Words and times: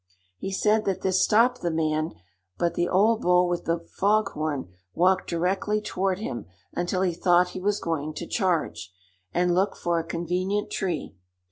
He 0.39 0.51
said 0.51 0.85
that 0.85 1.01
this 1.01 1.23
stopped 1.23 1.61
the 1.61 1.69
band, 1.69 2.15
but 2.57 2.73
the 2.73 2.89
old 2.89 3.21
bull 3.21 3.47
with 3.47 3.65
the 3.65 3.81
fog 3.99 4.29
horn 4.31 4.67
walked 4.95 5.29
directly 5.29 5.79
toward 5.79 6.17
him 6.17 6.47
until 6.73 7.03
he 7.03 7.13
thought 7.13 7.49
he 7.49 7.59
was 7.59 7.79
going 7.79 8.15
to 8.15 8.25
charge, 8.25 8.91
and 9.31 9.53
looked 9.53 9.77
for 9.77 9.99
a 9.99 10.03
convenient 10.03 10.71
tree. 10.71 11.13